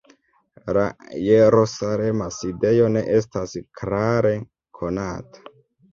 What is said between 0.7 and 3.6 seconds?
La jerusalema sidejo ne estas